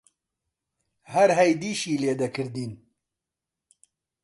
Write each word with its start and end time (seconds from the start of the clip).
هەر 1.13 1.29
هەیدیشی 1.39 2.01
لێ 2.03 2.13
دەکردین: 2.21 2.71